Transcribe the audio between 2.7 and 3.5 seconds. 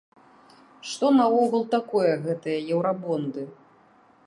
еўрабонды?